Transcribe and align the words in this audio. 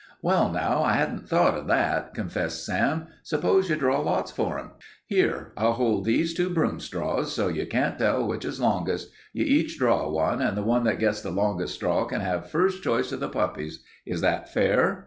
"Well, 0.23 0.51
now, 0.51 0.81
I 0.81 0.93
hadn't 0.93 1.29
thought 1.29 1.53
of 1.55 1.67
that," 1.67 2.15
confessed 2.15 2.65
Sam. 2.65 3.09
"Suppose 3.21 3.69
you 3.69 3.75
draw 3.75 3.99
lots 4.01 4.31
for 4.31 4.57
'em. 4.57 4.71
Here, 5.05 5.51
I'll 5.55 5.73
hold 5.73 6.05
these 6.05 6.33
two 6.33 6.49
broom 6.49 6.79
straws 6.79 7.33
so 7.35 7.49
you 7.49 7.67
can't 7.67 7.99
tell 7.99 8.27
which 8.27 8.43
is 8.43 8.59
longest. 8.59 9.11
You 9.31 9.45
each 9.45 9.77
draw 9.77 10.09
one, 10.09 10.41
and 10.41 10.57
the 10.57 10.63
one 10.63 10.85
that 10.85 10.97
gets 10.97 11.21
the 11.21 11.29
longest 11.29 11.75
straw 11.75 12.05
can 12.05 12.21
have 12.21 12.49
first 12.49 12.81
choice 12.81 13.11
of 13.11 13.19
the 13.19 13.29
puppies. 13.29 13.83
Is 14.03 14.21
that 14.21 14.51
fair?" 14.51 14.99